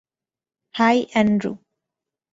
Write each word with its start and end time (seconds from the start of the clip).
High, 0.75 0.97
Andrew. 1.11 1.51